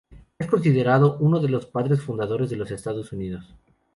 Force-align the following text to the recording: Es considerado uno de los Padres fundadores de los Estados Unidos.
Es 0.39 0.47
considerado 0.47 1.17
uno 1.19 1.39
de 1.39 1.47
los 1.49 1.67
Padres 1.67 2.01
fundadores 2.01 2.49
de 2.49 2.55
los 2.55 2.71
Estados 2.71 3.11
Unidos. 3.11 3.53